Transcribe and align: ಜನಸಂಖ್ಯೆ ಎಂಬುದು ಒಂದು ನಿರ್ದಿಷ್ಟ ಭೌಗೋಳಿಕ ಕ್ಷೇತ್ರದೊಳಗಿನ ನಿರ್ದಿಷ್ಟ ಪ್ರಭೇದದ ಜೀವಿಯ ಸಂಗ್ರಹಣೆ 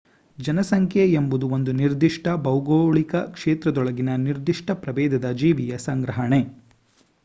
ಜನಸಂಖ್ಯೆ 0.37 1.03
ಎಂಬುದು 1.11 1.47
ಒಂದು 1.49 1.71
ನಿರ್ದಿಷ್ಟ 1.73 2.27
ಭೌಗೋಳಿಕ 2.39 3.15
ಕ್ಷೇತ್ರದೊಳಗಿನ 3.33 4.15
ನಿರ್ದಿಷ್ಟ 4.21 4.71
ಪ್ರಭೇದದ 4.83 5.29
ಜೀವಿಯ 5.35 5.77
ಸಂಗ್ರಹಣೆ 5.87 6.41